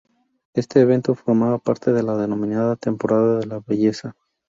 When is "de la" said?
1.93-2.17, 3.37-3.59